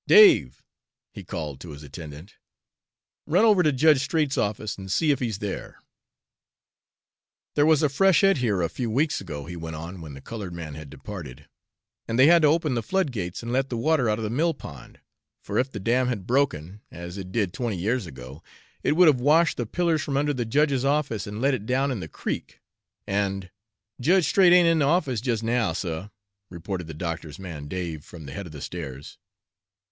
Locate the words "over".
3.45-3.61